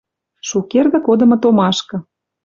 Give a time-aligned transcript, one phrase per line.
[0.47, 1.95] Шукердӹ кодымы томашкы